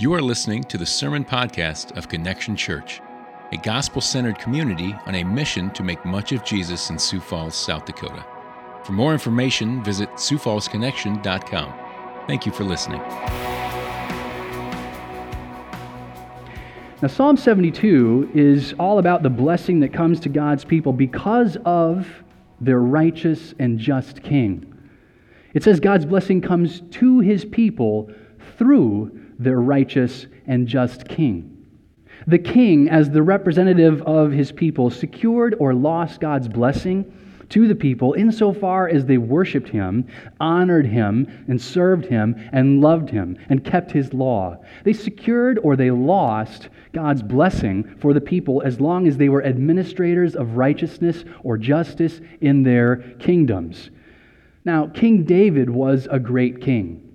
[0.00, 3.00] You are listening to the Sermon Podcast of Connection Church,
[3.50, 7.56] a gospel centered community on a mission to make much of Jesus in Sioux Falls,
[7.56, 8.24] South Dakota.
[8.84, 11.74] For more information, visit SiouxFallsConnection.com.
[12.28, 13.00] Thank you for listening.
[17.02, 22.06] Now, Psalm 72 is all about the blessing that comes to God's people because of
[22.60, 24.72] their righteous and just king.
[25.54, 28.08] It says God's blessing comes to his people
[28.56, 31.54] through their righteous and just king.
[32.26, 37.12] The king, as the representative of his people, secured or lost God's blessing
[37.50, 40.06] to the people insofar as they worshiped him,
[40.38, 44.58] honored him, and served him, and loved him, and kept his law.
[44.84, 49.44] They secured or they lost God's blessing for the people as long as they were
[49.44, 53.90] administrators of righteousness or justice in their kingdoms.
[54.64, 57.07] Now, King David was a great king.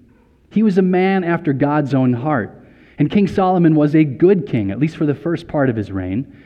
[0.54, 2.64] He was a man after God's own heart.
[3.00, 5.92] And King Solomon was a good king, at least for the first part of his
[5.92, 6.44] reign.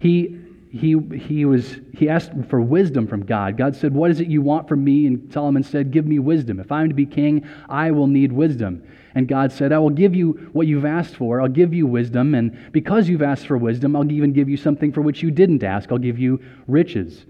[0.00, 0.40] He,
[0.72, 3.56] he, he, was, he asked for wisdom from God.
[3.56, 5.06] God said, What is it you want from me?
[5.06, 6.58] And Solomon said, Give me wisdom.
[6.58, 8.82] If I'm to be king, I will need wisdom.
[9.14, 11.40] And God said, I will give you what you've asked for.
[11.40, 12.34] I'll give you wisdom.
[12.34, 15.62] And because you've asked for wisdom, I'll even give you something for which you didn't
[15.62, 15.92] ask.
[15.92, 17.24] I'll give you riches.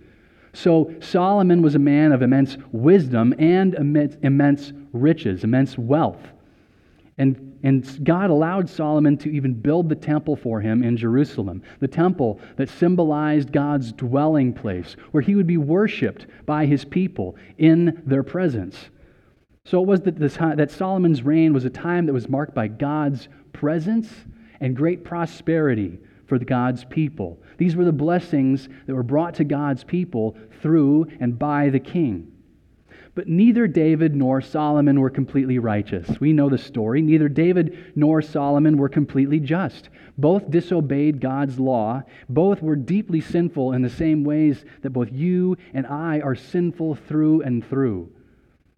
[0.55, 6.21] So Solomon was a man of immense wisdom and immense riches, immense wealth.
[7.19, 11.89] And, and God allowed Solomon to even build the temple for him in Jerusalem, the
[11.89, 18.03] temple that symbolized God's dwelling place, where he would be worshiped by his people in
[18.07, 18.77] their presence.
[19.65, 22.69] So it was that, this, that Solomon's reign was a time that was marked by
[22.69, 24.09] God's presence
[24.61, 27.39] and great prosperity for God's people.
[27.59, 32.31] These were the blessings that were brought to God's people through and by the king.
[33.15, 36.19] But neither David nor Solomon were completely righteous.
[36.19, 37.01] We know the story.
[37.01, 39.89] Neither David nor Solomon were completely just.
[40.19, 42.03] Both disobeyed God's law.
[42.29, 46.97] Both were deeply sinful in the same ways that both you and I are sinful
[46.97, 48.11] through and through.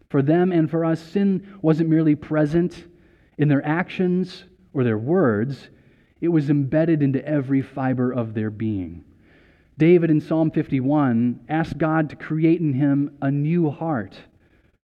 [0.09, 2.85] For them and for us, sin wasn't merely present
[3.39, 4.43] in their actions
[4.73, 5.69] or their words,
[6.21, 9.03] it was embedded into every fiber of their being.
[9.77, 14.15] David in Psalm 51 asked God to create in him a new heart,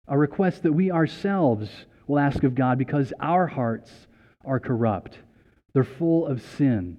[0.07, 1.69] a request that we ourselves
[2.07, 3.91] will ask of God because our hearts
[4.43, 5.17] are corrupt.
[5.73, 6.97] They're full of sin.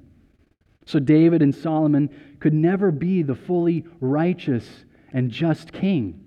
[0.85, 2.11] So David and Solomon
[2.41, 6.26] could never be the fully righteous and just king.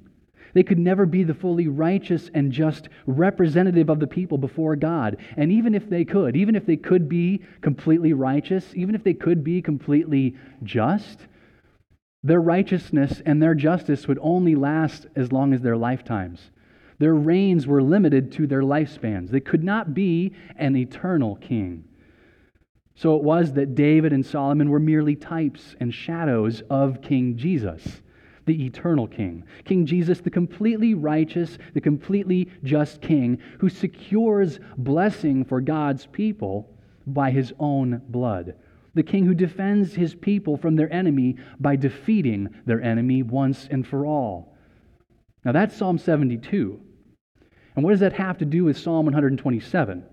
[0.53, 5.17] They could never be the fully righteous and just representative of the people before God.
[5.37, 9.13] And even if they could, even if they could be completely righteous, even if they
[9.13, 11.27] could be completely just,
[12.23, 16.51] their righteousness and their justice would only last as long as their lifetimes.
[16.97, 19.29] Their reigns were limited to their lifespans.
[19.29, 21.85] They could not be an eternal king.
[22.95, 28.01] So it was that David and Solomon were merely types and shadows of King Jesus
[28.49, 29.43] the eternal King.
[29.63, 36.75] King Jesus, the completely righteous, the completely just King, who secures blessing for God's people
[37.05, 38.55] by his own blood.
[38.95, 43.85] The King who defends his people from their enemy by defeating their enemy once and
[43.85, 44.57] for all.
[45.45, 46.81] Now that's Psalm 72.
[47.75, 50.03] And what does that have to do with Psalm 127?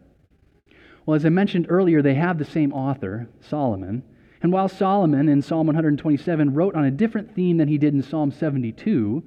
[1.06, 4.02] Well, as I mentioned earlier, they have the same author, Solomon.
[4.46, 8.00] And while Solomon in Psalm 127 wrote on a different theme than he did in
[8.00, 9.24] Psalm 72,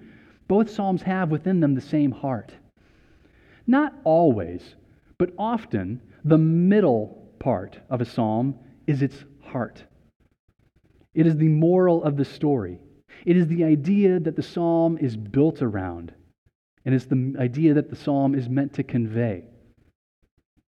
[0.48, 2.54] both Psalms have within them the same heart.
[3.68, 4.76] Not always,
[5.18, 8.56] but often, the middle part of a psalm
[8.88, 9.84] is its heart.
[11.14, 12.80] It is the moral of the story.
[13.26, 16.14] It is the idea that the psalm is built around,
[16.86, 19.44] and it's the idea that the psalm is meant to convey.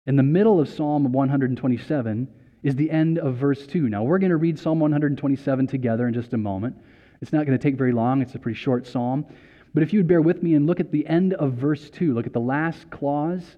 [0.06, 2.30] In the middle of Psalm 127
[2.68, 3.88] is the end of verse 2.
[3.88, 6.76] Now, we're going to read Psalm 127 together in just a moment.
[7.22, 9.26] It's not going to take very long, it's a pretty short psalm.
[9.74, 12.14] But if you would bear with me and look at the end of verse 2,
[12.14, 13.56] look at the last clause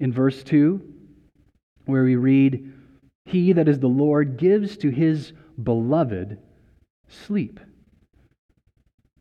[0.00, 0.82] in verse 2,
[1.86, 2.72] where we read,
[3.26, 6.36] He that is the Lord gives to his beloved
[7.06, 7.60] sleep.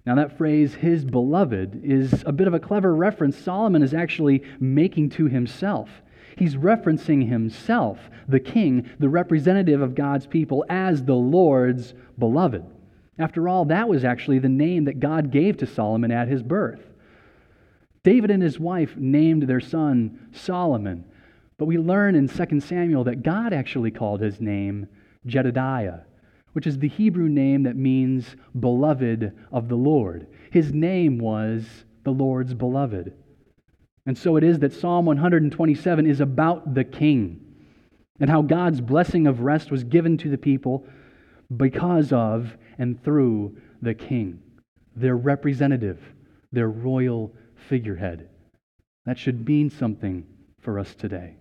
[0.04, 4.42] Now, that phrase, his beloved, is a bit of a clever reference Solomon is actually
[4.60, 5.92] making to himself.
[6.42, 12.66] He's referencing himself, the king, the representative of God's people, as the Lord's beloved.
[13.20, 16.82] After all, that was actually the name that God gave to Solomon at his birth.
[18.02, 21.06] David and his wife named their son Solomon,
[21.60, 24.88] but we learn in 2 Samuel that God actually called his name
[25.28, 26.00] Jedediah,
[26.54, 30.26] which is the Hebrew name that means beloved of the Lord.
[30.50, 33.14] His name was the Lord's beloved.
[34.06, 37.40] And so it is that Psalm 127 is about the king.
[38.22, 40.86] and how God's blessing of rest was given to the people
[41.58, 44.40] because of and through the king,
[44.96, 46.00] their representative,
[46.52, 47.34] their royal
[47.68, 48.30] figurehead.
[49.06, 50.26] That should mean something
[50.60, 51.41] for us today.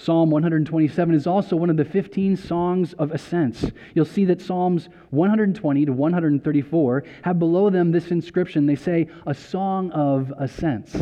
[0.00, 3.72] Psalm 127 is also one of the 15 songs of ascents.
[3.94, 8.66] You'll see that Psalms 120 to 134 have below them this inscription.
[8.66, 10.96] They say, a song of ascents.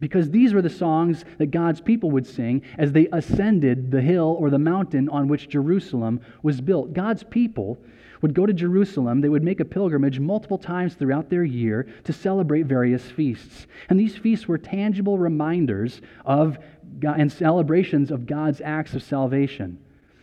[0.00, 4.38] Because these were the songs that God's people would sing as they ascended the hill
[4.40, 6.94] or the mountain on which Jerusalem was built.
[6.94, 7.78] God's people
[8.22, 9.20] would go to Jerusalem.
[9.20, 13.66] They would make a pilgrimage multiple times throughout their year to celebrate various feasts.
[13.88, 16.58] And these feasts were tangible reminders of
[17.00, 19.78] God, and celebrations of God's acts of salvation,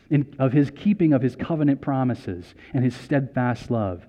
[0.09, 4.06] in, of his keeping of his covenant promises and his steadfast love.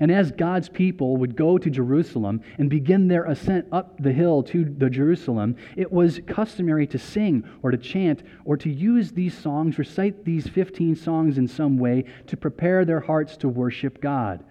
[0.00, 4.42] And as God's people would go to Jerusalem and begin their ascent up the hill
[4.44, 9.36] to the Jerusalem, it was customary to sing or to chant or to use these
[9.36, 14.44] songs, recite these 15 songs in some way to prepare their hearts to worship God.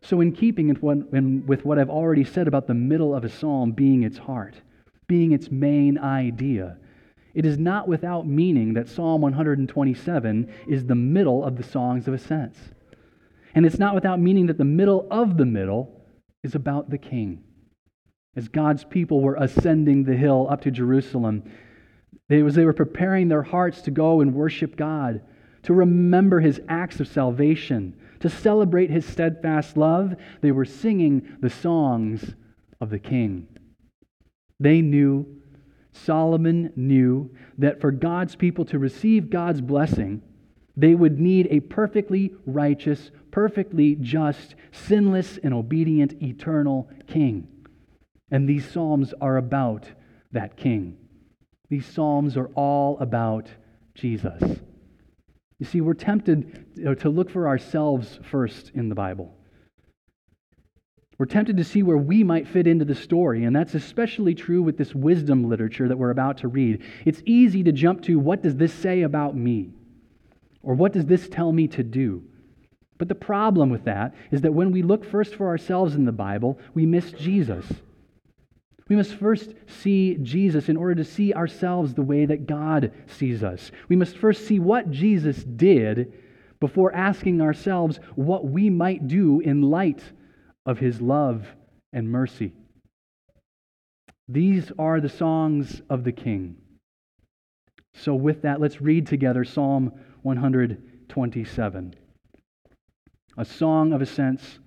[0.00, 0.68] So, in keeping
[1.46, 4.56] with what I've already said about the middle of a psalm being its heart,
[5.06, 6.76] being its main idea,
[7.34, 12.14] it is not without meaning that Psalm 127 is the middle of the songs of
[12.14, 12.58] ascents.
[13.54, 16.02] And it's not without meaning that the middle of the middle
[16.42, 17.44] is about the king.
[18.34, 21.44] As God's people were ascending the hill up to Jerusalem,
[22.28, 25.20] they, was, they were preparing their hearts to go and worship God,
[25.64, 30.14] to remember his acts of salvation, to celebrate his steadfast love.
[30.40, 32.34] They were singing the songs
[32.80, 33.48] of the king.
[34.58, 35.26] They knew,
[35.92, 40.22] Solomon knew, that for God's people to receive God's blessing,
[40.76, 47.48] they would need a perfectly righteous, perfectly just, sinless, and obedient eternal king.
[48.30, 49.90] And these Psalms are about
[50.30, 50.96] that king.
[51.68, 53.48] These Psalms are all about
[53.94, 54.40] Jesus.
[55.58, 59.34] You see, we're tempted to look for ourselves first in the Bible.
[61.18, 64.62] We're tempted to see where we might fit into the story, and that's especially true
[64.62, 66.82] with this wisdom literature that we're about to read.
[67.04, 69.70] It's easy to jump to what does this say about me?
[70.62, 72.24] Or what does this tell me to do?
[73.02, 76.12] But the problem with that is that when we look first for ourselves in the
[76.12, 77.66] Bible, we miss Jesus.
[78.88, 83.42] We must first see Jesus in order to see ourselves the way that God sees
[83.42, 83.72] us.
[83.88, 86.12] We must first see what Jesus did
[86.60, 90.04] before asking ourselves what we might do in light
[90.64, 91.44] of his love
[91.92, 92.52] and mercy.
[94.28, 96.54] These are the songs of the King.
[97.94, 99.90] So, with that, let's read together Psalm
[100.22, 101.96] 127,
[103.36, 104.58] a song of ascents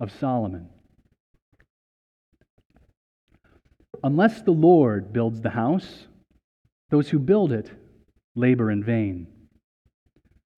[0.00, 0.68] of Solomon.
[4.02, 6.06] Unless the Lord builds the house,
[6.90, 7.70] those who build it
[8.34, 9.26] labor in vain.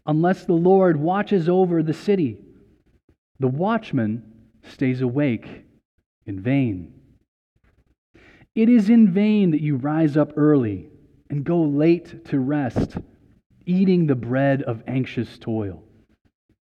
[0.07, 2.39] Unless the Lord watches over the city,
[3.39, 4.23] the watchman
[4.63, 5.65] stays awake
[6.27, 6.95] in vain.
[8.55, 10.91] It is in vain that you rise up early
[11.31, 12.97] and go late to rest
[13.67, 15.85] eating the bread of anxious toil,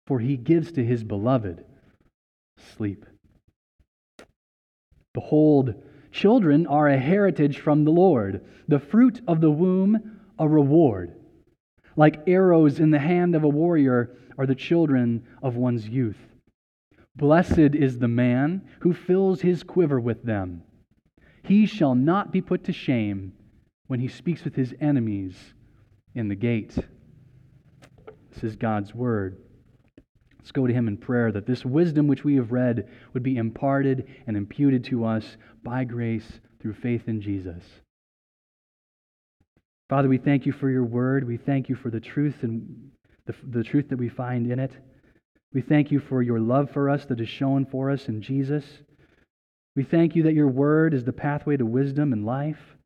[0.08, 1.62] for he gives to his beloved
[2.56, 3.04] sleep.
[5.12, 5.74] Behold,
[6.10, 11.14] children are a heritage from the Lord, the fruit of the womb, a reward.
[11.94, 16.16] Like arrows in the hand of a warrior are the children of one's youth.
[17.14, 20.62] Blessed is the man who fills his quiver with them.
[21.42, 23.34] He shall not be put to shame
[23.88, 25.36] when he speaks with his enemies
[26.14, 26.78] in the gate.
[28.32, 29.36] This is God's word.
[30.48, 33.36] Let's go to him in prayer that this wisdom which we have read would be
[33.36, 37.62] imparted and imputed to us by grace through faith in Jesus.
[39.90, 41.26] Father, we thank you for your word.
[41.26, 42.92] We thank you for the truth and
[43.26, 44.72] the, the truth that we find in it.
[45.52, 48.64] We thank you for your love for us that is shown for us in Jesus.
[49.76, 52.78] We thank you that your word is the pathway to wisdom and life.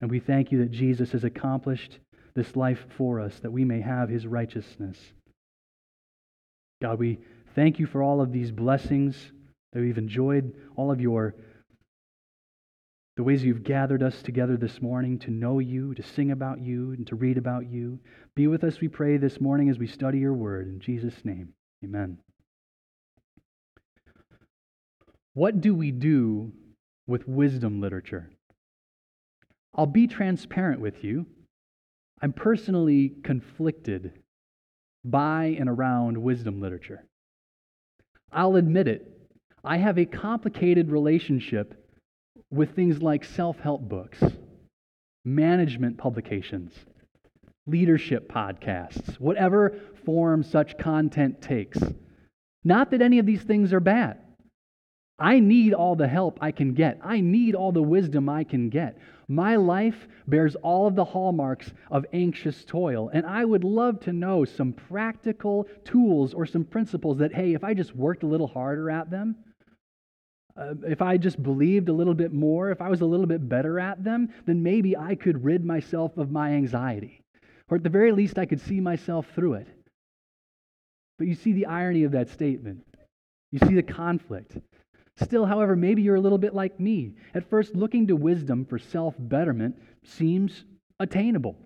[0.00, 1.98] And we thank you that Jesus has accomplished
[2.36, 4.96] this life for us, that we may have his righteousness.
[6.80, 7.18] God, we
[7.54, 9.16] thank you for all of these blessings
[9.72, 11.34] that we've enjoyed, all of your
[13.16, 16.92] the ways you've gathered us together this morning to know you, to sing about you,
[16.92, 17.98] and to read about you.
[18.34, 20.68] Be with us, we pray, this morning as we study your word.
[20.68, 21.52] In Jesus' name,
[21.84, 22.16] amen.
[25.34, 26.52] What do we do
[27.06, 28.30] with wisdom literature?
[29.74, 31.26] I'll be transparent with you.
[32.22, 34.12] I'm personally conflicted
[35.04, 37.04] by and around wisdom literature.
[38.32, 39.06] I'll admit it.
[39.64, 41.74] I have a complicated relationship
[42.50, 44.22] with things like self help books,
[45.24, 46.72] management publications,
[47.66, 51.78] leadership podcasts, whatever form such content takes.
[52.64, 54.18] Not that any of these things are bad.
[55.18, 56.98] I need all the help I can get.
[57.04, 58.96] I need all the wisdom I can get.
[59.30, 64.12] My life bears all of the hallmarks of anxious toil, and I would love to
[64.12, 68.48] know some practical tools or some principles that, hey, if I just worked a little
[68.48, 69.36] harder at them,
[70.56, 73.48] uh, if I just believed a little bit more, if I was a little bit
[73.48, 77.22] better at them, then maybe I could rid myself of my anxiety.
[77.68, 79.68] Or at the very least, I could see myself through it.
[81.20, 82.84] But you see the irony of that statement.
[83.52, 84.58] You see the conflict.
[85.22, 87.14] Still, however, maybe you're a little bit like me.
[87.34, 90.64] At first, looking to wisdom for self betterment seems
[90.98, 91.56] attainable.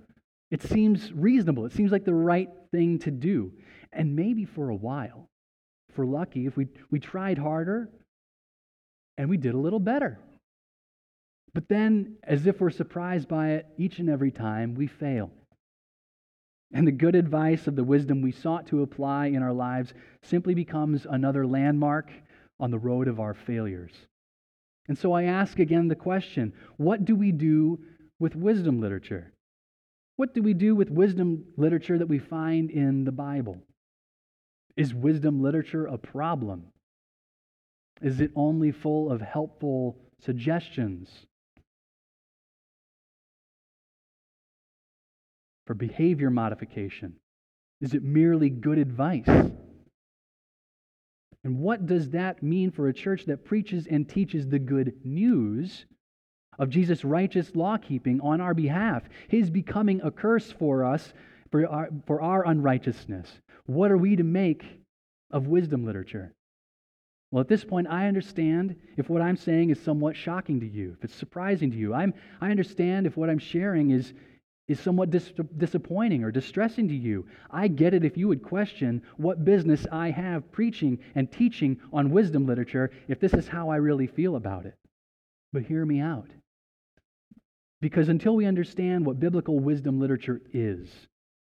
[0.50, 1.66] It seems reasonable.
[1.66, 3.52] It seems like the right thing to do.
[3.92, 5.28] And maybe for a while,
[5.88, 7.88] if we're lucky, if we, we tried harder
[9.16, 10.18] and we did a little better.
[11.52, 15.30] But then, as if we're surprised by it each and every time, we fail.
[16.73, 20.54] And the good advice of the wisdom we sought to apply in our lives simply
[20.54, 22.11] becomes another landmark
[22.61, 23.92] on the road of our failures.
[24.88, 27.80] And so I ask again the question what do we do
[28.18, 29.32] with wisdom literature?
[30.16, 33.58] What do we do with wisdom literature that we find in the Bible?
[34.76, 36.66] Is wisdom literature a problem?
[38.00, 41.08] Is it only full of helpful suggestions
[45.66, 47.14] for behavior modification?
[47.80, 49.28] Is it merely good advice?
[51.44, 55.84] And what does that mean for a church that preaches and teaches the good news
[56.58, 61.12] of Jesus' righteous law keeping on our behalf, his becoming a curse for us
[61.50, 63.30] for our, for our unrighteousness?
[63.66, 64.64] What are we to make
[65.30, 66.32] of wisdom literature?
[67.30, 70.94] Well, at this point, I understand if what I'm saying is somewhat shocking to you,
[70.96, 71.92] if it's surprising to you.
[71.92, 74.14] I'm, I understand if what I'm sharing is,
[74.68, 77.26] is somewhat dis- disappointing or distressing to you.
[77.50, 82.11] I get it if you would question what business I have preaching and teaching on
[82.11, 84.75] wisdom literature if this is how I really feel about it.
[85.52, 86.30] But hear me out.
[87.80, 90.88] Because until we understand what biblical wisdom literature is,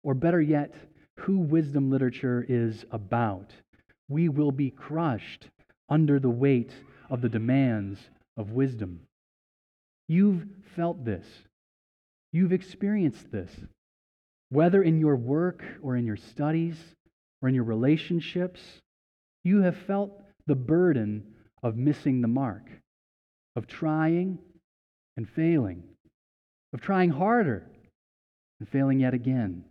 [0.04, 0.74] or better yet,
[1.20, 3.54] who wisdom literature is about,
[4.10, 5.48] we will be crushed
[5.90, 6.74] under the weight
[7.10, 8.00] of the demands
[8.36, 9.00] of wisdom.
[10.10, 11.26] You've felt this.
[12.34, 13.52] You've experienced this,
[14.50, 16.76] whether in your work or in your studies
[17.42, 18.60] or in your relationships.
[19.44, 21.24] You have felt the burden
[21.62, 22.64] of missing the mark,
[23.56, 24.40] of trying
[25.16, 25.84] and failing,
[26.74, 27.70] of trying harder
[28.60, 29.64] and failing yet again.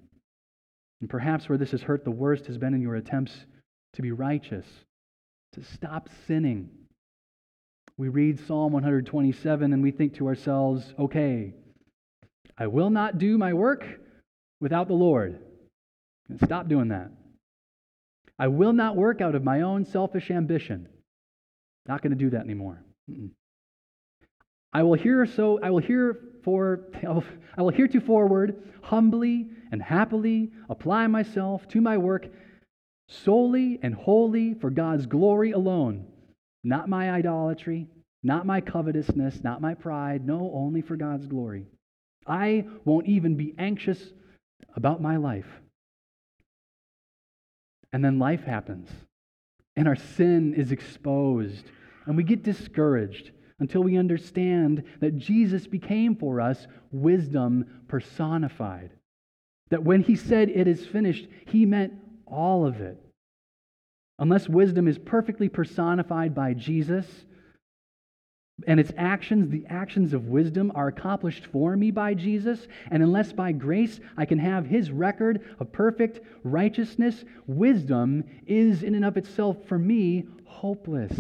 [1.01, 3.35] And perhaps where this has hurt the worst has been in your attempts
[3.95, 4.67] to be righteous,
[5.55, 6.71] to stop sinning.
[7.99, 11.55] We read Psalm 127 and we think to ourselves, okay,
[12.57, 13.85] I will not do my work
[14.61, 15.39] without the Lord.
[16.45, 17.11] Stop doing that.
[18.39, 20.89] I will not work out of my own selfish ambition.
[21.87, 22.85] Not going to do that anymore.
[24.73, 26.89] I will hear so I will hear for
[27.57, 28.49] I will heretofore
[28.83, 32.27] humbly and happily apply myself to my work
[33.09, 36.07] solely and wholly for God's glory alone,
[36.65, 37.89] not my idolatry,
[38.23, 41.67] not my covetousness, not my pride, no, only for God's glory.
[42.27, 44.13] I won't even be anxious
[44.75, 45.61] about my life.
[47.93, 48.89] And then life happens,
[49.77, 51.67] and our sin is exposed,
[52.07, 58.91] and we get discouraged until we understand that Jesus became for us wisdom personified.
[59.71, 61.93] That when he said it is finished, he meant
[62.27, 62.99] all of it.
[64.19, 67.07] Unless wisdom is perfectly personified by Jesus,
[68.67, 73.33] and its actions, the actions of wisdom, are accomplished for me by Jesus, and unless
[73.33, 79.17] by grace I can have his record of perfect righteousness, wisdom is in and of
[79.17, 81.19] itself for me hopeless.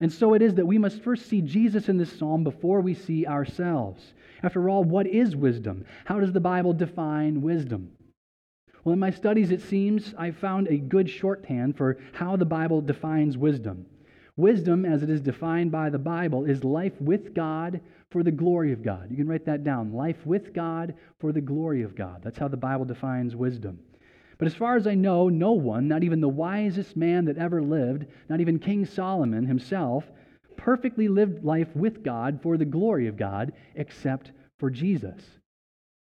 [0.00, 2.94] And so it is that we must first see Jesus in this psalm before we
[2.94, 4.14] see ourselves.
[4.42, 5.84] After all, what is wisdom?
[6.06, 7.92] How does the Bible define wisdom?
[8.82, 12.80] Well, in my studies, it seems I found a good shorthand for how the Bible
[12.80, 13.84] defines wisdom.
[14.36, 18.72] Wisdom, as it is defined by the Bible, is life with God for the glory
[18.72, 19.10] of God.
[19.10, 19.92] You can write that down.
[19.92, 22.20] Life with God for the glory of God.
[22.22, 23.78] That's how the Bible defines wisdom.
[24.38, 27.62] But as far as I know, no one, not even the wisest man that ever
[27.62, 30.10] lived, not even King Solomon himself,
[30.56, 35.22] perfectly lived life with God for the glory of God, except for Jesus.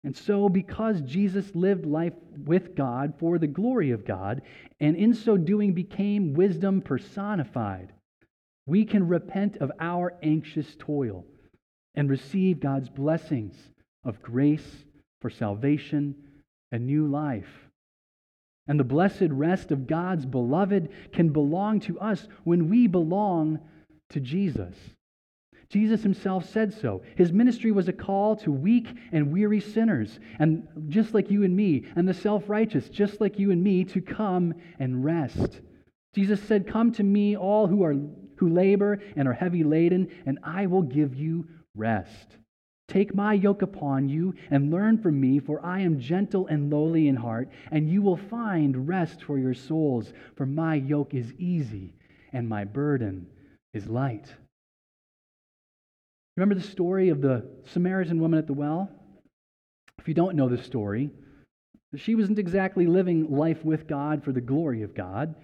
[0.03, 2.13] And so, because Jesus lived life
[2.45, 4.41] with God for the glory of God,
[4.79, 7.93] and in so doing became wisdom personified,
[8.65, 11.25] we can repent of our anxious toil
[11.95, 13.55] and receive God's blessings
[14.03, 14.85] of grace
[15.21, 16.15] for salvation
[16.71, 17.69] and new life.
[18.67, 23.59] And the blessed rest of God's beloved can belong to us when we belong
[24.09, 24.75] to Jesus.
[25.69, 27.01] Jesus himself said so.
[27.15, 31.55] His ministry was a call to weak and weary sinners, and just like you and
[31.55, 35.61] me, and the self righteous, just like you and me, to come and rest.
[36.13, 37.95] Jesus said, Come to me, all who, are,
[38.41, 42.38] who labor and are heavy laden, and I will give you rest.
[42.88, 47.07] Take my yoke upon you and learn from me, for I am gentle and lowly
[47.07, 50.12] in heart, and you will find rest for your souls.
[50.36, 51.93] For my yoke is easy
[52.33, 53.27] and my burden
[53.75, 54.33] is light.
[56.36, 58.89] Remember the story of the Samaritan woman at the well?
[60.00, 61.12] If you don't know the story,
[61.95, 65.36] she wasn't exactly living life with God for the glory of God.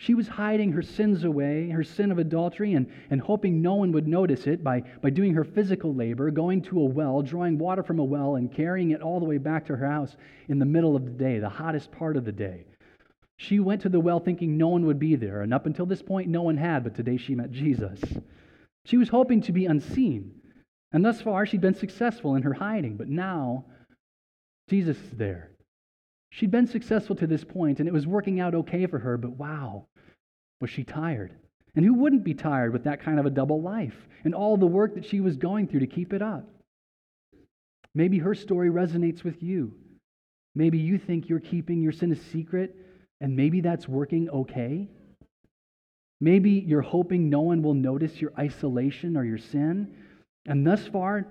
[0.00, 3.92] She was hiding her sins away, her sin of adultery, and, and hoping no one
[3.92, 7.82] would notice it by, by doing her physical labor, going to a well, drawing water
[7.82, 10.16] from a well, and carrying it all the way back to her house
[10.48, 12.64] in the middle of the day, the hottest part of the day.
[13.36, 16.00] She went to the well thinking no one would be there, and up until this
[16.00, 18.00] point, no one had, but today she met Jesus.
[18.86, 20.32] She was hoping to be unseen,
[20.92, 23.66] and thus far she'd been successful in her hiding, but now
[24.70, 25.50] Jesus is there.
[26.30, 29.32] She'd been successful to this point, and it was working out okay for her, but
[29.32, 29.86] wow,
[30.60, 31.34] was she tired?
[31.74, 34.66] And who wouldn't be tired with that kind of a double life and all the
[34.66, 36.48] work that she was going through to keep it up?
[37.94, 39.74] Maybe her story resonates with you.
[40.54, 42.76] Maybe you think you're keeping your sin a secret,
[43.20, 44.88] and maybe that's working okay.
[46.20, 49.94] Maybe you're hoping no one will notice your isolation or your sin,
[50.46, 51.26] and thus far,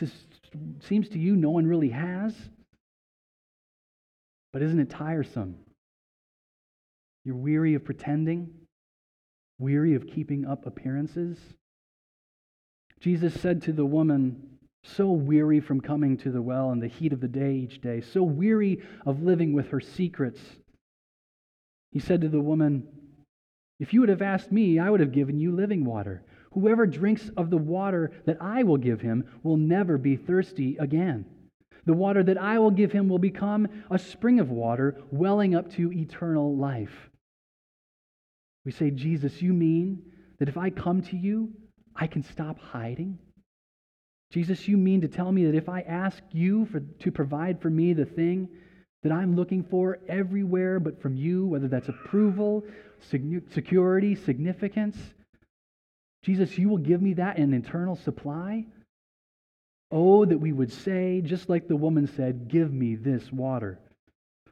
[0.00, 0.10] it
[0.80, 2.34] seems to you no one really has.
[4.52, 5.56] But isn't it tiresome?
[7.24, 8.50] You're weary of pretending,
[9.58, 11.38] weary of keeping up appearances.
[13.00, 14.52] Jesus said to the woman,
[14.84, 18.00] so weary from coming to the well in the heat of the day each day,
[18.00, 20.40] so weary of living with her secrets.
[21.92, 22.88] He said to the woman,
[23.78, 26.24] If you would have asked me, I would have given you living water.
[26.52, 31.26] Whoever drinks of the water that I will give him will never be thirsty again.
[31.84, 35.72] The water that I will give him will become a spring of water welling up
[35.72, 37.10] to eternal life.
[38.64, 40.02] We say, Jesus, you mean
[40.38, 41.50] that if I come to you,
[41.96, 43.18] I can stop hiding?
[44.30, 47.68] Jesus, you mean to tell me that if I ask you for, to provide for
[47.68, 48.48] me the thing
[49.02, 52.64] that I'm looking for everywhere but from you, whether that's approval,
[53.00, 54.96] security, significance,
[56.22, 58.64] Jesus, you will give me that in eternal supply?
[59.92, 63.78] Oh, that we would say, just like the woman said, Give me this water.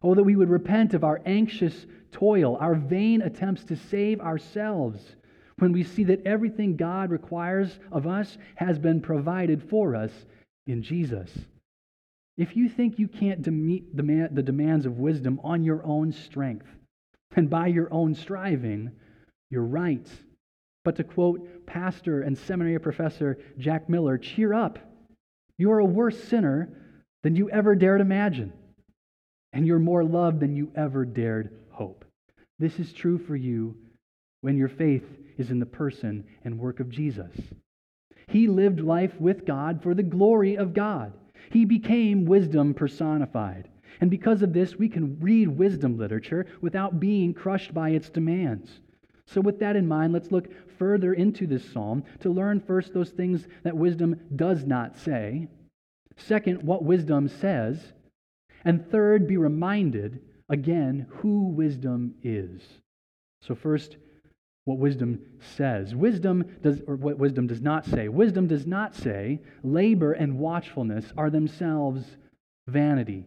[0.03, 5.17] Oh, that we would repent of our anxious toil, our vain attempts to save ourselves,
[5.59, 10.13] when we see that everything God requires of us has been provided for us
[10.67, 11.31] in Jesus.
[12.37, 16.67] If you think you can't meet the demands of wisdom on your own strength
[17.37, 18.91] and by your own striving,
[19.51, 20.07] you're right.
[20.85, 24.79] But to quote pastor and seminary professor Jack Miller, cheer up.
[25.61, 26.71] You are a worse sinner
[27.23, 28.51] than you ever dared imagine,
[29.53, 32.07] and you're more loved than you ever dared hope.
[32.59, 33.77] This is true for you
[34.41, 35.05] when your faith
[35.37, 37.31] is in the person and work of Jesus.
[38.29, 41.13] He lived life with God for the glory of God.
[41.51, 43.69] He became wisdom personified.
[44.01, 48.81] And because of this, we can read wisdom literature without being crushed by its demands.
[49.33, 53.11] So, with that in mind, let's look further into this psalm to learn first those
[53.11, 55.47] things that wisdom does not say,
[56.17, 57.93] second, what wisdom says,
[58.65, 62.61] and third, be reminded again who wisdom is.
[63.43, 63.97] So, first,
[64.65, 65.21] what wisdom
[65.57, 65.95] says.
[65.95, 68.09] Wisdom does, or what wisdom does not say.
[68.09, 72.05] Wisdom does not say labor and watchfulness are themselves
[72.67, 73.27] vanity.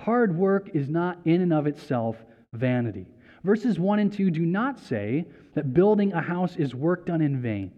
[0.00, 2.16] Hard work is not in and of itself
[2.52, 3.06] vanity.
[3.44, 7.42] Verses 1 and 2 do not say that building a house is work done in
[7.42, 7.72] vain,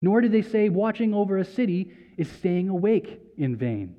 [0.00, 3.96] nor do they say watching over a city is staying awake in vain.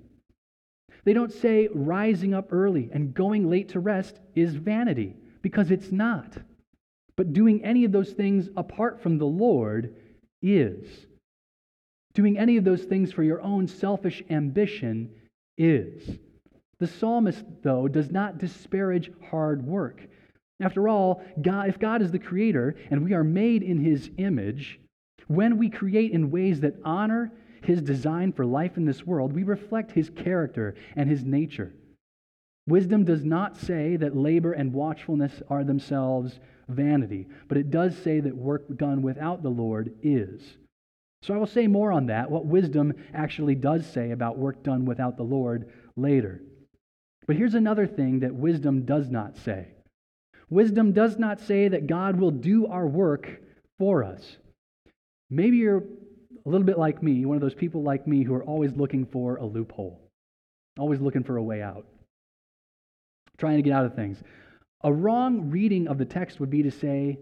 [1.03, 5.91] They don't say rising up early and going late to rest is vanity, because it's
[5.91, 6.37] not.
[7.15, 9.95] But doing any of those things apart from the Lord
[10.41, 10.87] is.
[12.13, 15.09] Doing any of those things for your own selfish ambition
[15.57, 16.17] is.
[16.79, 20.07] The psalmist, though, does not disparage hard work.
[20.59, 24.79] After all, God, if God is the creator and we are made in his image,
[25.27, 27.31] when we create in ways that honor
[27.63, 31.73] his design for life in this world, we reflect his character and his nature.
[32.67, 38.19] Wisdom does not say that labor and watchfulness are themselves vanity, but it does say
[38.19, 40.57] that work done without the Lord is.
[41.21, 44.85] So I will say more on that, what wisdom actually does say about work done
[44.85, 46.41] without the Lord later.
[47.27, 49.69] But here's another thing that wisdom does not say
[50.49, 53.41] wisdom does not say that God will do our work
[53.77, 54.37] for us.
[55.29, 55.83] Maybe you're
[56.45, 59.05] a little bit like me, one of those people like me who are always looking
[59.05, 60.01] for a loophole,
[60.79, 61.85] always looking for a way out,
[63.37, 64.17] trying to get out of things.
[64.83, 67.19] A wrong reading of the text would be to say,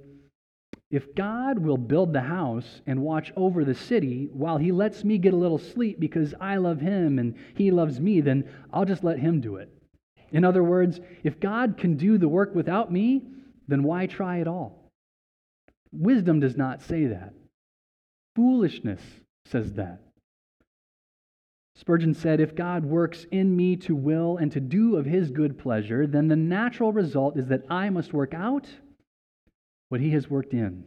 [0.89, 5.17] if God will build the house and watch over the city while he lets me
[5.17, 9.03] get a little sleep because I love him and he loves me, then I'll just
[9.03, 9.69] let him do it.
[10.31, 13.23] In other words, if God can do the work without me,
[13.67, 14.89] then why try at all?
[15.91, 17.33] Wisdom does not say that.
[18.35, 19.01] Foolishness
[19.45, 20.01] says that.
[21.75, 25.59] Spurgeon said, If God works in me to will and to do of his good
[25.59, 28.67] pleasure, then the natural result is that I must work out
[29.89, 30.83] what he has worked in.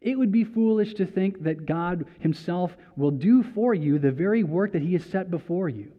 [0.00, 4.42] It would be foolish to think that God himself will do for you the very
[4.42, 5.92] work that he has set before you.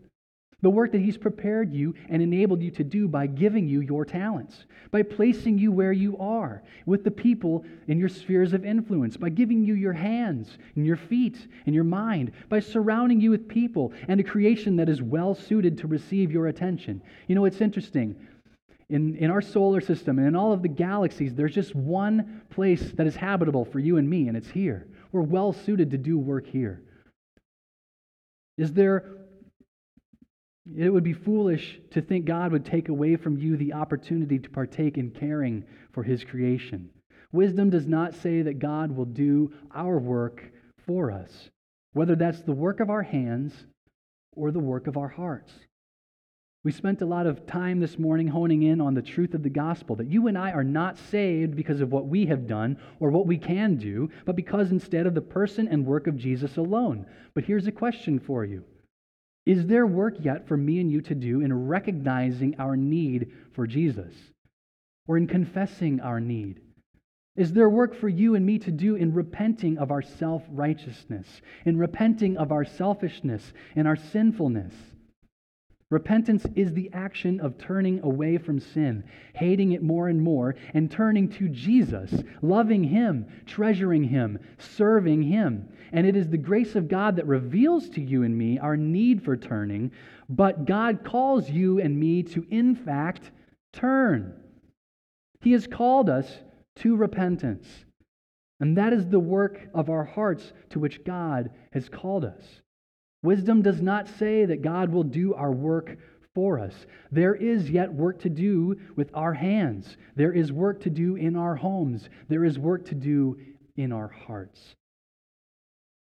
[0.64, 4.06] The work that He's prepared you and enabled you to do by giving you your
[4.06, 9.18] talents, by placing you where you are with the people in your spheres of influence,
[9.18, 13.48] by giving you your hands and your feet and your mind, by surrounding you with
[13.48, 17.04] people and a creation that is well suited to receive your attention.
[17.28, 18.16] You know, it's interesting.
[18.90, 22.94] In, in our solar system and in all of the galaxies, there's just one place
[22.94, 24.88] that is habitable for you and me, and it's here.
[25.12, 26.82] We're well suited to do work here.
[28.58, 29.18] Is there
[30.76, 34.50] it would be foolish to think God would take away from you the opportunity to
[34.50, 36.90] partake in caring for his creation.
[37.32, 40.44] Wisdom does not say that God will do our work
[40.86, 41.50] for us,
[41.94, 43.54] whether that's the work of our hands
[44.36, 45.52] or the work of our hearts.
[46.64, 49.50] We spent a lot of time this morning honing in on the truth of the
[49.50, 53.10] gospel that you and I are not saved because of what we have done or
[53.10, 57.06] what we can do, but because instead of the person and work of Jesus alone.
[57.34, 58.66] But here's a question for you
[59.48, 63.66] is there work yet for me and you to do in recognizing our need for
[63.66, 64.14] Jesus
[65.08, 66.60] or in confessing our need?
[67.38, 71.42] Is there work for you and me to do in repenting of our self righteousness,
[71.66, 74.74] in repenting of our selfishness and our sinfulness?
[75.90, 80.92] Repentance is the action of turning away from sin, hating it more and more, and
[80.92, 85.70] turning to Jesus, loving Him, treasuring Him, serving Him.
[85.92, 89.24] And it is the grace of God that reveals to you and me our need
[89.24, 89.92] for turning,
[90.30, 93.32] but God calls you and me to, in fact,
[93.74, 94.34] turn.
[95.42, 96.40] He has called us
[96.78, 97.68] to repentance.
[98.60, 102.44] And that is the work of our hearts to which God has called us.
[103.24, 105.98] Wisdom does not say that God will do our work
[106.34, 106.86] for us.
[107.12, 109.98] There is yet work to do with our hands.
[110.16, 112.10] There is work to do in our homes.
[112.30, 113.40] There is work to do
[113.76, 114.76] in our hearts.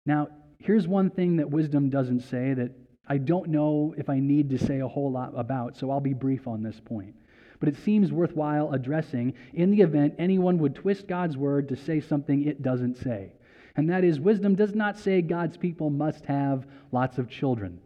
[0.08, 2.72] Now, here's one thing that wisdom doesn't say that
[3.06, 6.14] I don't know if I need to say a whole lot about, so I'll be
[6.14, 7.14] brief on this point.
[7.60, 12.00] But it seems worthwhile addressing in the event anyone would twist God's word to say
[12.00, 13.34] something it doesn't say
[13.78, 17.78] and that is wisdom does not say God's people must have lots of children.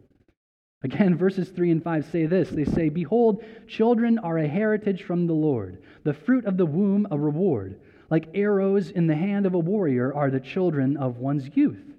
[0.81, 5.27] Again, verses 3 and 5 say this They say, Behold, children are a heritage from
[5.27, 7.79] the Lord, the fruit of the womb a reward.
[8.09, 11.92] Like arrows in the hand of a warrior are the children of one's youth.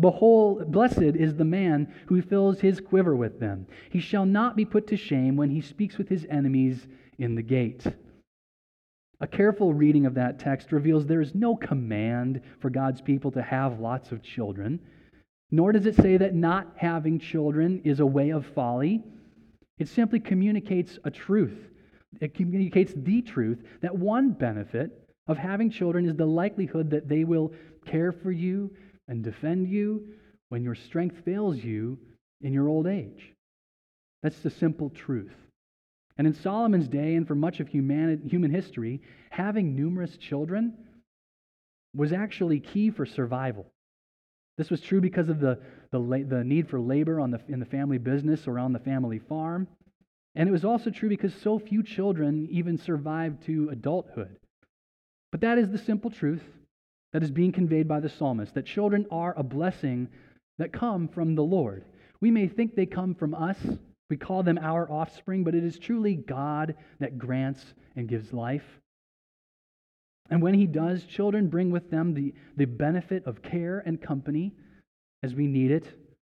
[0.00, 3.66] Behold, blessed is the man who fills his quiver with them.
[3.90, 6.86] He shall not be put to shame when he speaks with his enemies
[7.18, 7.84] in the gate.
[9.20, 13.42] A careful reading of that text reveals there is no command for God's people to
[13.42, 14.78] have lots of children,
[15.50, 19.02] nor does it say that not having children is a way of folly.
[19.78, 21.58] It simply communicates a truth.
[22.20, 27.24] It communicates the truth that one benefit of having children is the likelihood that they
[27.24, 27.52] will
[27.84, 28.70] care for you
[29.08, 30.06] and defend you
[30.50, 31.98] when your strength fails you
[32.42, 33.32] in your old age.
[34.22, 35.34] That's the simple truth.
[36.16, 40.76] And in Solomon's day and for much of human history, having numerous children
[41.94, 43.66] was actually key for survival.
[44.56, 45.60] This was true because of the,
[45.92, 49.20] the, the need for labor on the, in the family business or on the family
[49.20, 49.68] farm.
[50.34, 54.36] And it was also true because so few children even survived to adulthood.
[55.30, 56.42] But that is the simple truth
[57.12, 60.08] that is being conveyed by the psalmist that children are a blessing
[60.58, 61.84] that come from the Lord.
[62.20, 63.56] We may think they come from us,
[64.10, 67.64] we call them our offspring, but it is truly God that grants
[67.96, 68.64] and gives life.
[70.30, 74.52] And when He does, children bring with them the, the benefit of care and company
[75.22, 75.86] as we need it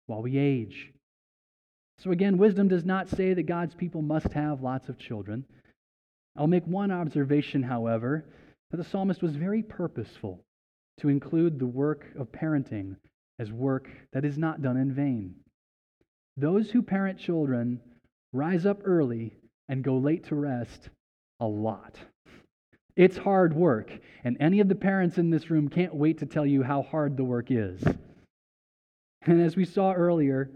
[0.06, 0.92] while we age.
[1.98, 5.44] So, again, wisdom does not say that God's people must have lots of children.
[6.36, 8.24] I'll make one observation, however,
[8.70, 10.43] that the psalmist was very purposeful
[11.00, 12.96] to include the work of parenting
[13.38, 15.34] as work that is not done in vain.
[16.36, 17.80] Those who parent children
[18.32, 19.32] rise up early,
[19.68, 20.90] and go late to rest
[21.40, 21.98] a lot.
[22.96, 23.90] It's hard work,
[24.24, 27.16] and any of the parents in this room can't wait to tell you how hard
[27.16, 27.82] the work is.
[29.22, 30.50] And as we saw earlier,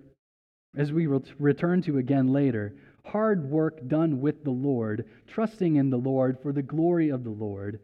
[0.77, 2.75] as we will return to again later,
[3.05, 7.31] hard work done with the Lord, trusting in the Lord for the glory of the
[7.31, 7.81] Lord,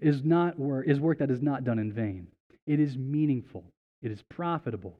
[0.00, 2.28] is not work, is work that is not done in vain.
[2.66, 3.64] It is meaningful,
[4.02, 4.98] it is profitable,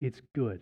[0.00, 0.60] it's good.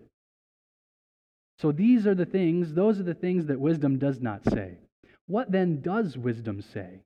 [1.58, 4.78] So these are the things, those are the things that wisdom does not say.
[5.26, 7.02] What then does wisdom say?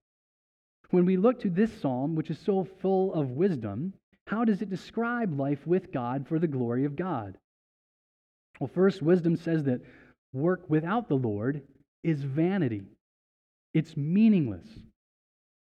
[0.91, 3.95] When we look to this psalm, which is so full of wisdom,
[4.27, 7.37] how does it describe life with God for the glory of God?
[8.61, 9.81] Well, first, wisdom says that
[10.33, 11.63] work without the Lord
[12.03, 12.85] is vanity,
[13.73, 14.67] it's meaningless.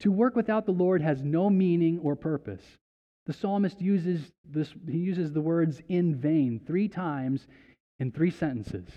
[0.01, 2.63] To work without the Lord has no meaning or purpose.
[3.25, 7.47] The psalmist uses this, he uses the words in vain three times
[7.99, 8.87] in three sentences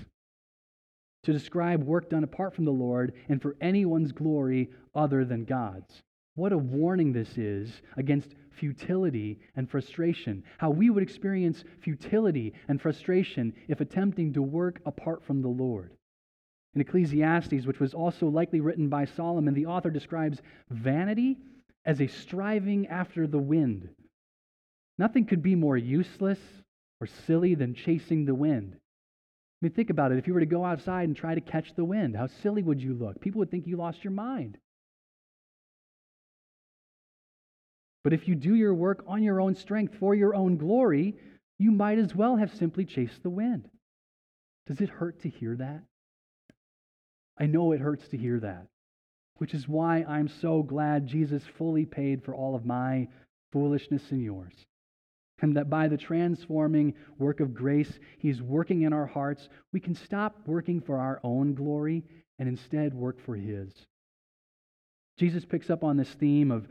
[1.23, 6.03] to describe work done apart from the Lord and for anyone's glory other than God's.
[6.37, 10.45] What a warning this is against futility and frustration.
[10.59, 15.98] How we would experience futility and frustration if attempting to work apart from the Lord.
[16.79, 21.37] In Ecclesiastes, which was also likely written by Solomon, the author describes vanity
[21.85, 23.89] as a striving after the wind.
[24.97, 26.39] Nothing could be more useless
[27.01, 28.75] or silly than chasing the wind.
[28.77, 30.19] I mean, think about it.
[30.19, 32.81] If you were to go outside and try to catch the wind, how silly would
[32.81, 33.21] you look?
[33.21, 34.57] People would think you lost your mind.
[38.05, 41.17] But if you do your work on your own strength for your own glory,
[41.59, 43.69] you might as well have simply chased the wind.
[44.69, 45.83] Does it hurt to hear that?
[47.39, 48.67] I know it hurts to hear that,
[49.37, 53.09] which is why I'm so glad Jesus fully paid for all of my
[53.53, 54.53] foolishness and yours.
[55.41, 59.95] And that by the transforming work of grace He's working in our hearts, we can
[59.95, 62.03] stop working for our own glory
[62.41, 63.73] and instead work for His.
[65.17, 66.67] Jesus picks up on this theme of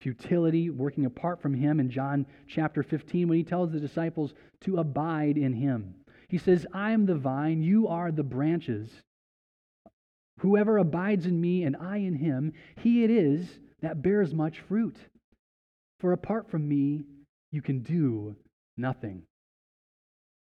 [0.00, 4.78] futility, working apart from Him in John chapter 15 when He tells the disciples to
[4.78, 5.94] abide in Him.
[6.28, 8.90] He says, I am the vine, you are the branches.
[10.46, 14.96] Whoever abides in me and I in him, he it is that bears much fruit.
[15.98, 17.02] For apart from me,
[17.50, 18.36] you can do
[18.76, 19.24] nothing.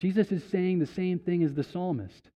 [0.01, 2.31] Jesus is saying the same thing as the psalmist.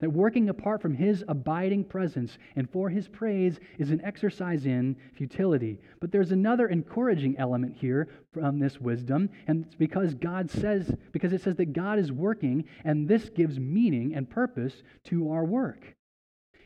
[0.00, 4.94] That working apart from his abiding presence and for his praise is an exercise in
[5.14, 5.80] futility.
[6.02, 11.32] But there's another encouraging element here from this wisdom, and it's because God says, because
[11.32, 15.95] it says that God is working, and this gives meaning and purpose to our work.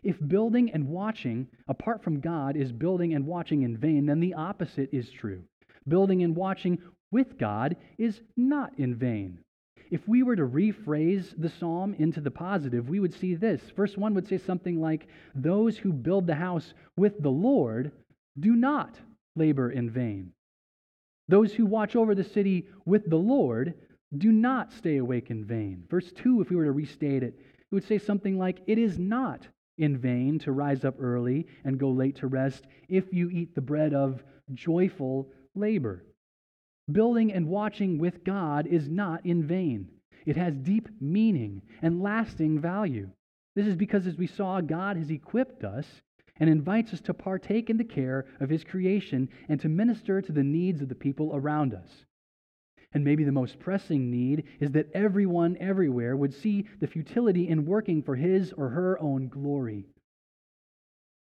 [0.02, 4.34] If building and watching apart from God is building and watching in vain, then the
[4.34, 5.42] opposite is true.
[5.86, 6.78] Building and watching
[7.10, 9.40] with God is not in vain.
[9.90, 13.60] If we were to rephrase the psalm into the positive, we would see this.
[13.76, 17.90] Verse 1 would say something like, Those who build the house with the Lord
[18.38, 18.94] do not
[19.34, 20.32] labor in vain.
[21.28, 23.74] Those who watch over the city with the Lord
[24.16, 25.84] do not stay awake in vain.
[25.90, 28.98] Verse 2, if we were to restate it, it would say something like, It is
[28.98, 29.46] not
[29.80, 33.60] in vain to rise up early and go late to rest if you eat the
[33.60, 36.04] bread of joyful labor.
[36.92, 39.88] Building and watching with God is not in vain.
[40.26, 43.10] It has deep meaning and lasting value.
[43.56, 45.86] This is because, as we saw, God has equipped us
[46.38, 50.32] and invites us to partake in the care of His creation and to minister to
[50.32, 52.04] the needs of the people around us.
[52.92, 57.66] And maybe the most pressing need is that everyone everywhere would see the futility in
[57.66, 59.86] working for his or her own glory.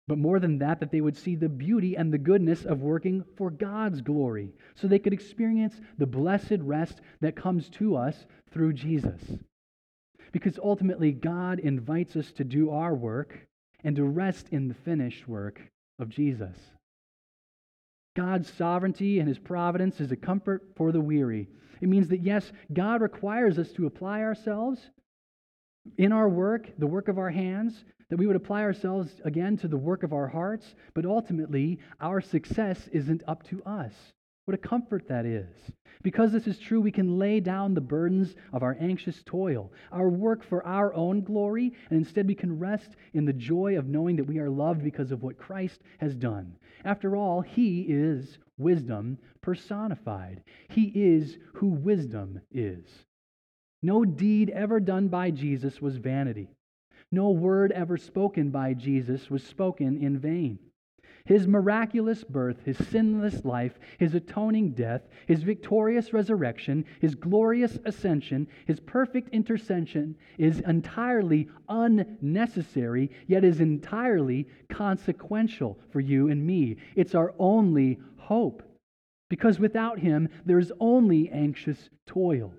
[0.07, 3.25] But more than that, that they would see the beauty and the goodness of working
[3.37, 8.73] for God's glory, so they could experience the blessed rest that comes to us through
[8.73, 9.21] Jesus.
[10.33, 13.47] Because ultimately, God invites us to do our work
[13.85, 15.61] and to rest in the finished work
[15.99, 16.57] of Jesus.
[18.17, 21.49] God's sovereignty and his providence is a comfort for the weary.
[21.81, 24.81] It means that, yes, God requires us to apply ourselves
[25.97, 29.69] in our work, the work of our hands, that we would apply ourselves again to
[29.69, 33.93] the work of our hearts, but ultimately, our success isn't up to us.
[34.51, 35.47] What a comfort that is.
[36.03, 40.09] Because this is true, we can lay down the burdens of our anxious toil, our
[40.09, 44.17] work for our own glory, and instead we can rest in the joy of knowing
[44.17, 46.57] that we are loved because of what Christ has done.
[46.85, 53.05] After all, He is wisdom personified, He is who wisdom is.
[53.85, 56.49] No deed ever done by Jesus was vanity.
[57.13, 60.59] No word ever spoken by Jesus was spoken in vain.
[61.25, 68.49] His miraculous birth, his sinless life, his atoning death, his victorious resurrection, his glorious ascension,
[68.67, 76.77] his perfect intercession is entirely unnecessary, yet is entirely consequential for you and me.
[76.97, 78.63] It's our only hope.
[79.29, 82.53] Because without him, there is only anxious toil.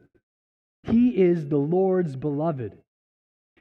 [0.84, 2.81] He is the Lord's beloved.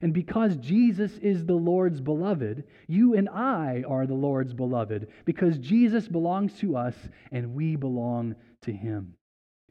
[0.03, 5.59] And because Jesus is the Lord's beloved, you and I are the Lord's beloved, because
[5.59, 6.95] Jesus belongs to us
[7.31, 9.15] and we belong to him.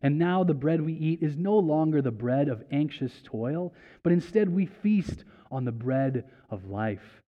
[0.01, 4.13] And now the bread we eat is no longer the bread of anxious toil, but
[4.13, 7.21] instead we feast on the bread of life.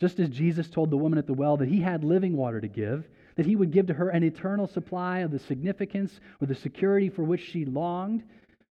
[0.00, 2.66] Just as Jesus told the woman at the well that he had living water to
[2.66, 6.54] give, that he would give to her an eternal supply of the significance or the
[6.54, 8.24] security for which she longed,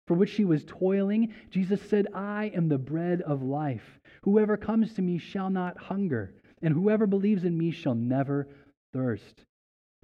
[0.06, 4.00] for which she was toiling, Jesus said, I am the bread of life.
[4.22, 8.48] Whoever comes to me shall not hunger, and whoever believes in me shall never
[8.92, 9.44] thirst.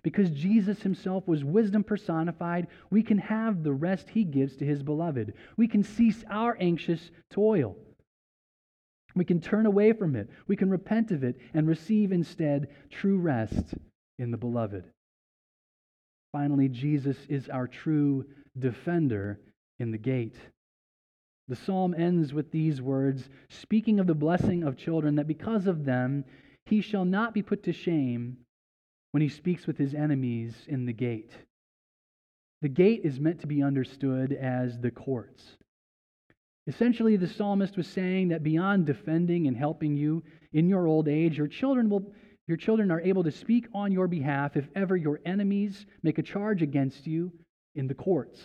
[0.03, 4.83] Because Jesus himself was wisdom personified, we can have the rest he gives to his
[4.83, 5.35] beloved.
[5.57, 7.77] We can cease our anxious toil.
[9.17, 10.31] We can turn away from it.
[10.47, 13.75] We can repent of it and receive instead true rest
[14.19, 14.85] in the beloved.
[16.33, 18.25] Finally, Jesus is our true
[18.59, 19.41] defender
[19.79, 20.37] in the gate.
[21.49, 25.85] The psalm ends with these words, speaking of the blessing of children, that because of
[25.85, 26.25] them
[26.67, 28.39] he shall not be put to shame
[29.13, 31.33] when he speaks with his enemies in the gate.
[32.61, 35.57] The gate is meant to be understood as the courts.
[36.67, 41.39] Essentially, the psalmist was saying that beyond defending and helping you in your old age,
[41.39, 42.13] your children will
[42.47, 46.23] your children are able to speak on your behalf if ever your enemies make a
[46.23, 47.31] charge against you
[47.75, 48.41] in the courts.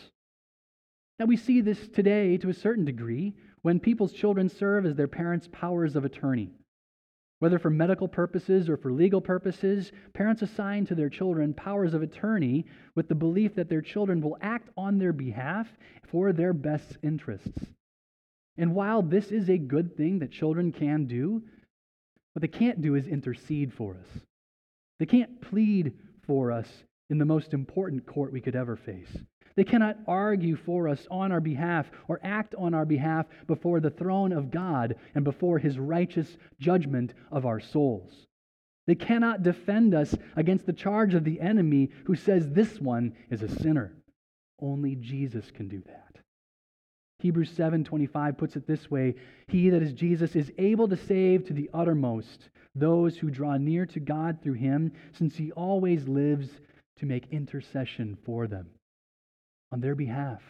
[1.23, 5.07] Now, we see this today to a certain degree when people's children serve as their
[5.07, 6.51] parents' powers of attorney.
[7.39, 12.01] Whether for medical purposes or for legal purposes, parents assign to their children powers of
[12.01, 15.69] attorney with the belief that their children will act on their behalf
[16.11, 17.67] for their best interests.
[18.57, 21.41] And while this is a good thing that children can do,
[22.33, 24.23] what they can't do is intercede for us.
[24.99, 25.93] They can't plead
[26.27, 26.67] for us
[27.09, 29.19] in the most important court we could ever face.
[29.55, 33.91] They cannot argue for us on our behalf or act on our behalf before the
[33.91, 38.25] throne of God and before his righteous judgment of our souls.
[38.87, 43.43] They cannot defend us against the charge of the enemy who says this one is
[43.43, 43.93] a sinner.
[44.59, 46.17] Only Jesus can do that.
[47.19, 49.15] Hebrews 7:25 puts it this way,
[49.47, 53.85] he that is Jesus is able to save to the uttermost those who draw near
[53.85, 56.49] to God through him, since he always lives
[56.97, 58.67] to make intercession for them
[59.73, 60.41] on their behalf.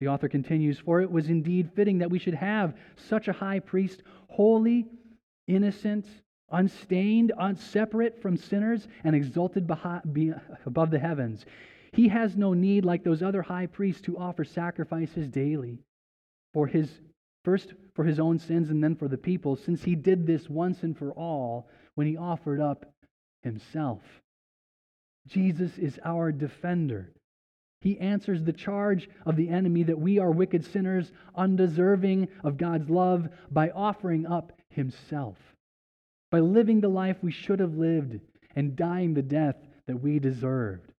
[0.00, 3.60] The author continues, For it was indeed fitting that we should have such a high
[3.60, 4.86] priest, holy,
[5.46, 6.06] innocent,
[6.50, 9.70] unstained, unseparate from sinners, and exalted
[10.66, 11.44] above the heavens.
[11.92, 15.78] He has no need, like those other high priests, to offer sacrifices daily
[16.52, 16.90] for his
[17.44, 20.82] first for his own sins and then for the people, since he did this once
[20.82, 22.86] and for all when he offered up
[23.42, 24.00] himself.
[25.28, 27.12] Jesus is our defender.
[27.82, 32.88] He answers the charge of the enemy that we are wicked sinners, undeserving of God's
[32.88, 35.36] love, by offering up himself,
[36.30, 38.20] by living the life we should have lived
[38.54, 39.56] and dying the death
[39.88, 40.92] that we deserved.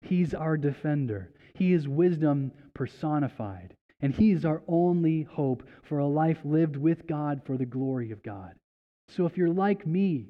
[0.00, 1.32] He's our defender.
[1.54, 3.76] He is wisdom personified.
[4.00, 8.10] And He is our only hope for a life lived with God for the glory
[8.10, 8.54] of God.
[9.08, 10.26] So if you're like me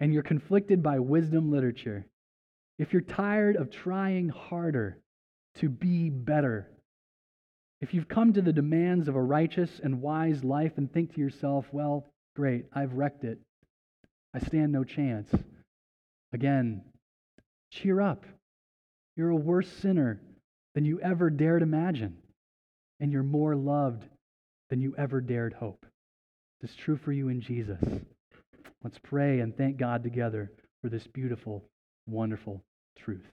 [0.00, 2.06] and you're conflicted by wisdom literature,
[2.78, 4.98] if you're tired of trying harder
[5.56, 6.70] to be better,
[7.80, 11.20] if you've come to the demands of a righteous and wise life and think to
[11.20, 13.38] yourself, well, great, I've wrecked it,
[14.34, 15.30] I stand no chance,
[16.32, 16.82] again,
[17.70, 18.24] cheer up.
[19.16, 20.20] You're a worse sinner
[20.74, 22.16] than you ever dared imagine
[23.00, 24.04] and you're more loved
[24.70, 25.84] than you ever dared hope.
[26.60, 27.82] This is true for you in Jesus.
[28.82, 30.50] Let's pray and thank God together
[30.82, 31.64] for this beautiful,
[32.06, 32.62] wonderful
[32.96, 33.26] truth.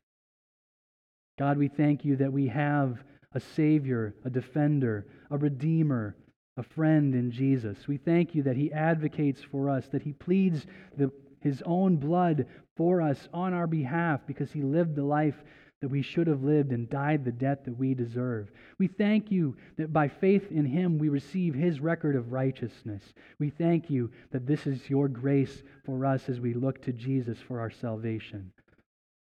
[1.39, 3.03] God, we thank you that we have
[3.33, 6.15] a Savior, a defender, a Redeemer,
[6.57, 7.87] a friend in Jesus.
[7.87, 10.65] We thank you that He advocates for us, that He pleads
[10.97, 12.45] the, His own blood
[12.75, 15.41] for us on our behalf because He lived the life
[15.81, 18.51] that we should have lived and died the death that we deserve.
[18.77, 23.01] We thank you that by faith in him we receive his record of righteousness.
[23.39, 27.39] We thank you that this is your grace for us as we look to Jesus
[27.39, 28.51] for our salvation.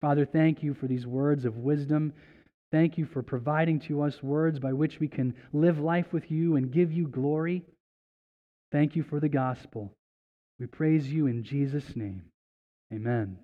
[0.04, 2.12] Father, thank you for these words of wisdom.
[2.70, 6.56] Thank you for providing to us words by which we can live life with you
[6.56, 7.62] and give you glory.
[8.70, 9.94] Thank you for the gospel.
[10.60, 12.24] We praise you in Jesus' name.
[12.92, 13.38] Amen.